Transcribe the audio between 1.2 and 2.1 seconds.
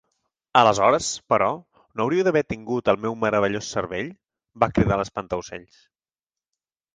però, no